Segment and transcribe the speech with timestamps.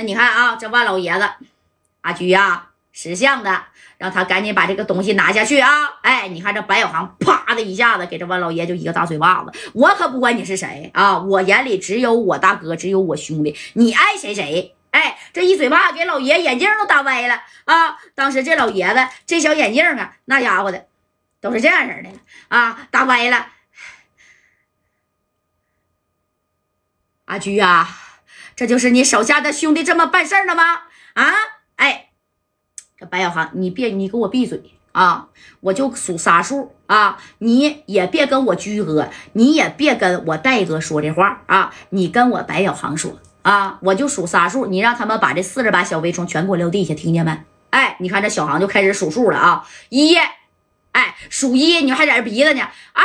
[0.00, 1.28] 那你看啊，这万老爷子，
[2.00, 3.64] 阿菊呀，识相的，
[3.98, 5.70] 让他赶紧把这个东西拿下去啊！
[6.00, 9.52] 哎，你看这白小航，啪的一下子给这万老爷就一个大嘴巴子。
[9.74, 14.74] 我可不管你是谁啊，我眼里只有我大哥，只有我兄弟，你爱谁谁。
[14.92, 17.98] 哎，这一嘴巴给老爷眼镜都打歪了啊！
[18.14, 20.86] 当时这老爷子这小眼镜啊，那家伙的
[21.42, 22.08] 都是这样式的
[22.48, 23.48] 啊，打歪了。
[27.26, 27.86] 阿菊呀，
[28.60, 30.82] 这就是你手下的兄弟这么办事的吗？
[31.14, 31.32] 啊，
[31.76, 32.10] 哎，
[32.98, 35.28] 这白小航，你别，你给我闭嘴啊！
[35.60, 43.18] 我就数仨数啊，你也别跟我居哥，你也别跟我戴哥说这话啊，你跟我白小航说。
[43.40, 43.78] 啊！
[43.80, 47.42] 我就数仨数，你让他们把这四十把小微虫全给我撂地下，听见没？
[47.70, 49.66] 哎，你看这小航就开始数数了啊！
[49.88, 50.14] 一，
[50.92, 52.60] 哎，数一，你还在这鼻子呢。
[52.92, 53.04] 二，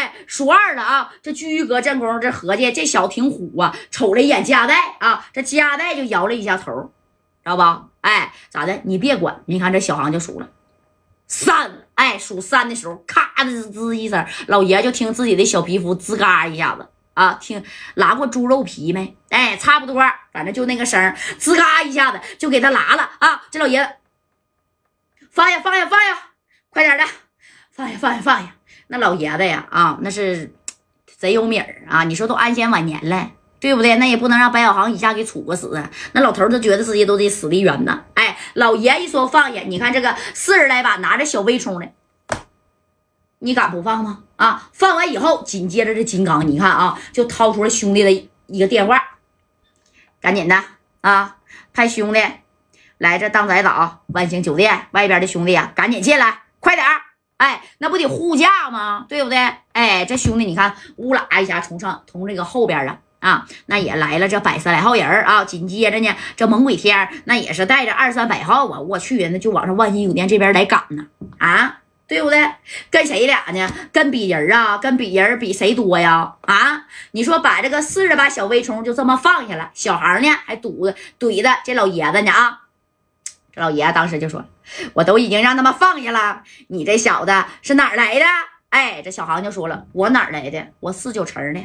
[0.00, 1.12] 哎，数二了啊！
[1.22, 6.72] 这居哥正宫这合计，这小子挺虎啊，瞅了一眼加代啊，这加代就摇了一下头，
[7.44, 7.88] 知道吧？
[8.00, 8.80] 哎，咋的？
[8.84, 10.48] 你别管，你看这小航就数了
[11.26, 16.88] 三，哎，数三的时候，咔的吱一声，老爷就听自己的小皮肤吱嘎一下子。
[17.12, 17.62] 啊，听
[17.94, 19.14] 拉过猪肉皮没？
[19.28, 20.02] 哎，差不多，
[20.32, 23.42] 反正就那个声儿，吱嘎一下子就给他拉了啊！
[23.50, 23.90] 这老爷子，
[25.30, 26.18] 放下，放下，放下，
[26.70, 27.04] 快点的，
[27.70, 28.54] 放下，放下，放下。
[28.92, 30.52] 那老爷子呀，啊，那是
[31.06, 32.02] 贼有米儿啊！
[32.02, 33.94] 你说都安享晚年了，对不对？
[33.96, 35.88] 那也不能让白小航一下给处个死啊！
[36.10, 38.02] 那老头就觉得自己都得死的冤呐！
[38.14, 41.88] 哎，老爷一说放下，你看这个四十来把拿着小微冲的。
[43.38, 44.24] 你敢不放吗？
[44.34, 44.68] 啊！
[44.72, 48.10] 放完以后，紧接着这金刚，你看啊，就掏出了兄弟的
[48.48, 49.00] 一个电话，
[50.20, 50.64] 赶紧的
[51.02, 51.36] 啊，
[51.72, 52.20] 派兄弟
[52.98, 57.02] 来这当仔岛万兴酒店外边的兄弟啊，赶紧进来，快点儿！
[57.40, 59.06] 哎，那不得护驾吗？
[59.08, 59.38] 对不对？
[59.72, 65.42] 哎，这兄弟你看，乌啦一下冲上，从这个后边啊啊，那也来了这百十来号人啊。
[65.42, 71.06] 紧接着呢，这猛鬼天那也是带着二三百号啊，我去，那就往上万兴酒店这边来赶呢
[71.38, 71.78] 啊。
[72.06, 72.44] 对不对？
[72.90, 73.72] 跟谁俩呢？
[73.92, 74.76] 跟比人啊？
[74.76, 76.34] 跟比人比谁多呀？
[76.42, 76.84] 啊！
[77.12, 82.62] 你说把这个四十把小微虫就这么放下了，小孩呢还堵着怼着这老爷子呢啊！
[83.60, 84.42] 老爷子当时就说
[84.94, 88.24] ：“我都已经让他们放下了，你这小子是哪儿来的？”
[88.70, 90.68] 哎，这小航就说了：“我哪儿来的？
[90.80, 91.60] 我四九城的。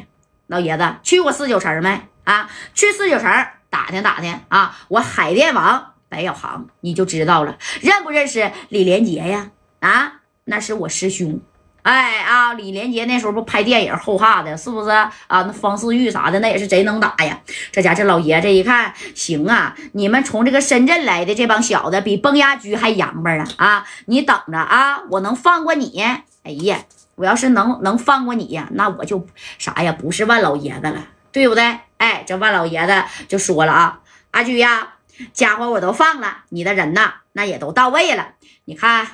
[0.46, 1.98] 老爷子去过四九城没？
[2.24, 4.76] 啊，去四九城打听打听啊！
[4.88, 9.50] 我海淀王白小航，你就知道了，认不认识李连杰呀？
[9.80, 11.40] 啊！”那是我师兄，
[11.86, 15.12] 哎啊，李连杰那时候不拍电影《后怕》的，是不是啊？
[15.28, 17.38] 那方世玉啥的，那也是贼能打呀。
[17.70, 23.46] 这家这老爷子一看，行啊，你们从这个深圳来的这帮小子比崩牙驹还洋巴啊！
[23.58, 26.02] 啊，你等着啊，我能放过你？
[26.42, 26.76] 哎呀，
[27.14, 29.24] 我要是能能放过你呀，那我就
[29.56, 31.78] 啥呀，不是万老爷子了，对不对？
[31.98, 34.00] 哎，这万老爷子就说了啊，
[34.32, 34.94] 阿驹呀，
[35.32, 38.30] 家伙我都放了，你的人呐，那也都到位了，
[38.64, 39.06] 你看。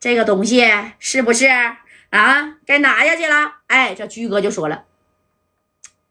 [0.00, 0.64] 这个东西
[1.00, 1.48] 是不是
[2.10, 2.54] 啊？
[2.66, 3.52] 该拿下去了。
[3.66, 4.84] 哎，这居哥就说了：“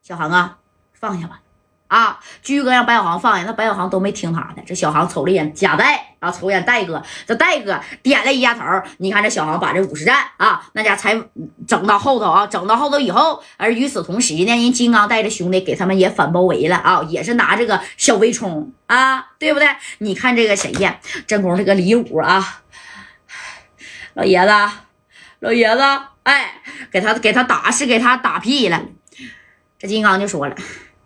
[0.03, 0.57] 小航啊，
[0.93, 1.41] 放下吧。”
[1.87, 4.61] 啊，居哥让白小航放下，那白小航都没听他的。
[4.65, 8.61] 这小航瞅了一眼贾代，啊，瞅一眼戴哥，这戴哥点了一下头。
[8.97, 11.17] 你看这小航把这五十战啊，那家才
[11.65, 19.69] 整到后头啊，整到后头以后，而与此同时呢，人金刚带着兄弟给他们也反包围了啊，也是拿这个小微冲啊，对不对？
[19.99, 20.99] 你看这个谁呀？
[21.25, 22.63] 正宫这个李武啊。
[24.15, 24.51] 老爷子，
[25.39, 25.81] 老爷子，
[26.23, 26.61] 哎，
[26.91, 28.81] 给他给他打是给他打屁了。
[29.77, 30.55] 这金刚就说了：“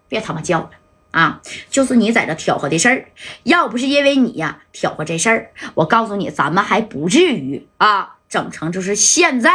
[0.08, 0.70] 别他妈叫了
[1.12, 1.42] 啊！
[1.70, 3.12] 就是你在这挑和的事儿，
[3.44, 9.52] 要不是因为你呀挑和这事儿，我告诉你，咱们还不至于啊整成就是现在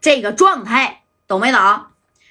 [0.00, 1.60] 这个状态，懂没懂？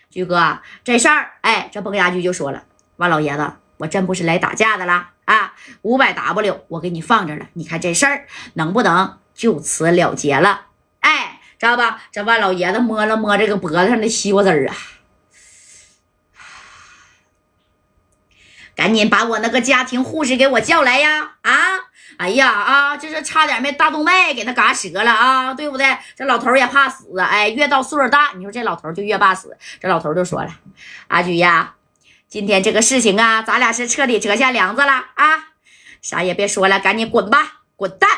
[0.09, 2.63] 菊哥，这事儿，哎，这崩牙驹就说了：
[2.95, 5.53] 万老爷子，我真不是来打架的啦啊！
[5.81, 10.67] 五百 W 我给你放这了，你看这事儿能不能就此了结了？”
[11.59, 12.01] 知道吧？
[12.09, 14.75] 这万老爷子摸了摸这个脖子上的西瓜汁儿啊，
[18.73, 21.33] 赶紧把我那个家庭护士给我叫来呀！
[21.41, 21.51] 啊，
[22.15, 25.97] 哎呀啊，这是差点没大动脉给他嘎折了啊，对不对？
[26.15, 29.57] 这老头也怕死，哎，越到岁数大，你说这老头就越怕死。
[29.81, 30.55] 这老头就说了
[31.09, 31.75] ：“阿菊呀，
[32.29, 35.49] 今天这个事情啊，咱俩是彻底折下梁子了啊，
[36.01, 38.09] 啥也别说了，赶紧滚吧，滚蛋！”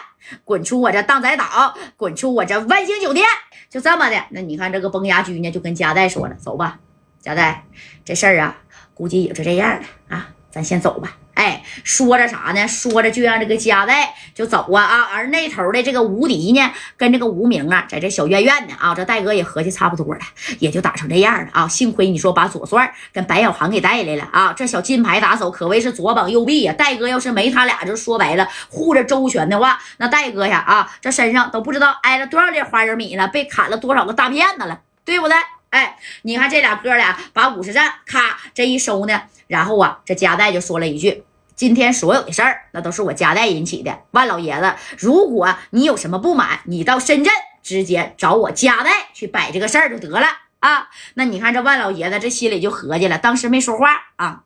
[0.44, 3.26] 滚出我这荡仔岛，滚出我这万星酒店，
[3.70, 4.26] 就这么的。
[4.32, 6.80] 那你看这个崩牙驹呢，就跟加代说了：“走吧，
[7.20, 7.66] 加代，
[8.04, 8.58] 这事儿啊，
[8.94, 12.68] 估计也就这样了啊，咱先走吧。”哎，说着啥呢？
[12.68, 15.10] 说着就让这个夹带就走啊啊！
[15.14, 20.20] 而那头的这个吴迪呢，跟这个吴明啊，在这小院院呢啊，这戴哥也合计差不多了，
[20.60, 21.68] 也就打成这样了啊。
[21.68, 26.74] 幸亏你说把左帅跟白小航给带来了啊，这小金牌打手可谓是左膀右臂呀。
[26.74, 35.36] 戴哥要是没他俩，就说白了护着周全的话，那戴哥呀啊，这身上都不知道挨了多少粒花生米了，被砍了多少个大辫子了，对不对？
[35.72, 41.24] 哎，你看这俩哥俩把五十战咔这一收呢，然后啊，这夹带就说了一句。
[41.54, 44.00] 今天所有的事儿，那都是我家代引起的。
[44.12, 47.32] 万老爷子，如果你有什么不满，你到深圳
[47.62, 50.28] 直接找我家代去摆这个事儿就得了
[50.60, 50.90] 啊。
[51.14, 54.44] 那你看这万老爷子这心里就合计了，当时没说话啊，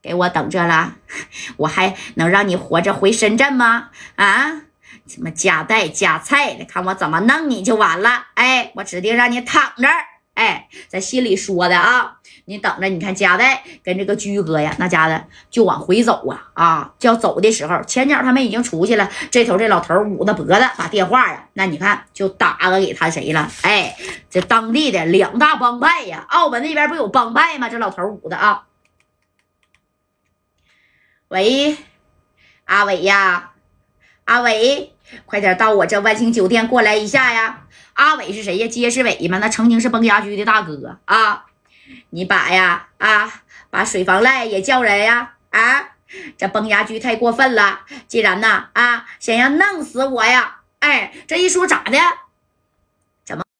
[0.00, 0.94] 给我等着了，
[1.56, 3.90] 我还能让你活着回深圳吗？
[4.14, 4.62] 啊，
[5.06, 8.26] 什么夹带夹菜的，看我怎么弄你就完了。
[8.34, 9.88] 哎，我指定让你躺着。
[10.34, 23.50] 哎，在心里说的啊，你等着，你看夹带跟这个居哥呀，那家的就往回走啊啊，就要走的时候，前脚他们已经出去了，这头这老头捂着脖子把电话呀，那你看就打个给他谁了？
[23.62, 23.96] 哎，
[24.30, 27.68] 这当地的两大帮派呀，澳门那边不有帮派吗？
[27.68, 28.62] 这老头捂的啊，
[31.26, 31.76] 喂，
[32.66, 33.50] 阿伟呀，
[34.28, 34.92] 阿伟，
[35.24, 37.60] 快点到我这万兴酒店过来一下呀。
[37.94, 38.68] 阿伟是谁呀？
[38.68, 39.38] 街市伟吗？
[39.38, 41.46] 那曾经是崩牙驹的大哥啊！
[42.10, 45.82] 你把呀啊，把水房赖也叫人呀啊！
[46.36, 50.58] 这崩牙驹太过分了，既然呐啊，想要弄死我呀！
[50.80, 51.98] 哎，这一说咋的？